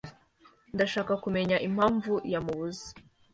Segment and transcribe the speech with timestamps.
[0.75, 2.85] Ndashaka kumenya impamvu yamubuze.